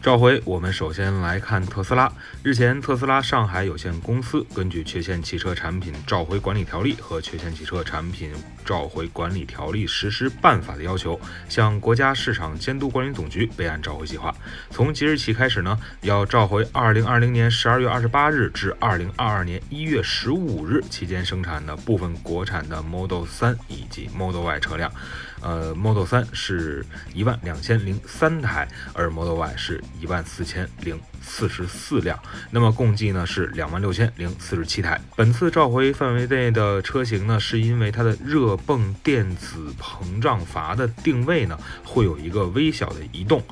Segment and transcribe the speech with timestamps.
[0.00, 2.10] 召回，我们首先来看特斯拉。
[2.44, 8.30] 日前，特斯拉上海有限公司根据《缺陷汽车产品召回管理条例》和《缺陷汽车产品
[8.64, 14.32] 召回管理条例实施办法》的要求，向国家市场监督管理总局备案召回计划。
[14.70, 24.92] 从即日起开始呢，要召回2020年12月28日至2022年1月15日期间生产的部分国产的 Model 3以及 Model Y 车辆。
[25.40, 26.84] 呃，Model 3是
[27.14, 32.18] 一万两千零三台，而 Model Y 是一万四千零四十四辆，
[32.50, 35.00] 那么共计呢是两万六千零四十七台。
[35.16, 43.42] 本次召回范围内的车型呢，是因为它的热泵电子膨胀阀的定位呢会有一个微小的移动，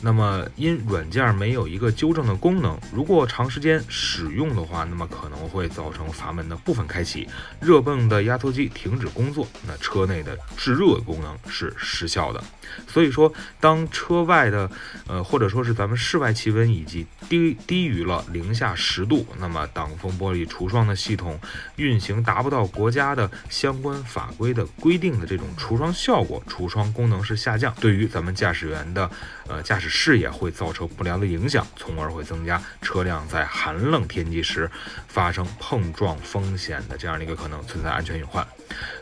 [0.00, 7.28] 那么因软件没有一个纠正的功能，如果长时间使用的话，那么可能会造成阀门的部分开启，
[7.60, 11.26] 热泵的压缩机停止工作，那车内的制热功能。
[11.48, 12.42] 是失效的，
[12.88, 14.70] 所以说，当车外的，
[15.06, 21.38] 呃，或者说是咱们室外气温以及低低于了零下十度，那么挡风玻璃除霜的系统
[21.76, 29.10] 运行达不到国家的相关法规的规定的这种除霜效果，除霜功能是下降，对于咱们驾驶员的，
[29.48, 34.70] 呃，驾驶视野会造成不良的影响，从而会增加车辆在寒冷天气时
[35.08, 38.46] 发生碰撞风险的这样的一个可能，存在安全隐患。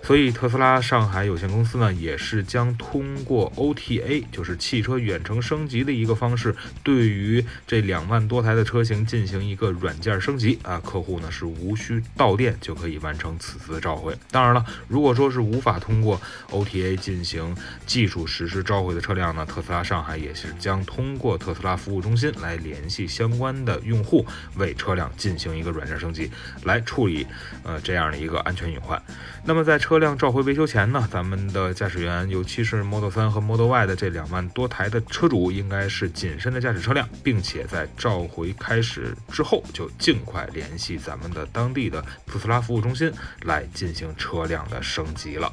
[0.06, 10.78] 所以，特斯拉上海有限公司呢，也是将通过 OTA，就是汽车远程升级的一个方式，对于这两万多台的车型进行一个软件升级啊。
[10.84, 14.14] 客户呢是无需到店就可以完成此次召回。
[14.30, 24.26] 当然了，如果说是无法通过 OTA 进行技术实施召回的车辆呢，特斯拉上海也是将通过特斯拉服务中心来联系相关的用户，
[24.56, 26.30] 为车辆进行一个软件升级，
[26.64, 27.26] 来处理
[27.62, 29.02] 呃这样的一个安全隐患。
[29.46, 43.12] 那么在车车辆召回维修前呢，咱们的驾驶员，尤其是 Model 3和 Model Y 的这两万多台的车主，应该是谨慎的驾驶车辆，并且在召回开始之后就尽快联系咱们的当地的特斯拉服务中心
[43.42, 45.52] 来进行车辆的升级了。